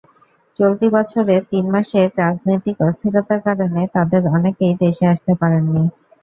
[0.59, 5.83] চলতি বছরের তিন মাসে রাজনৈতিক অস্থিরতার কারণে তাঁদের অনেকেই দেশে আসতে পারেননি।